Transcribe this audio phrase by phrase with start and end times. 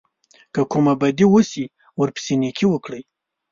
[0.53, 1.65] که کومه بدي وشي
[1.99, 3.01] ورپسې نېکي وکړئ.